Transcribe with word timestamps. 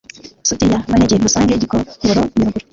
Suti 0.47 0.65
ya 0.71 0.79
Banege 0.89 1.15
Musange 1.23 1.59
Gikongoro 1.61 1.91
Nyaruguru 2.25 2.59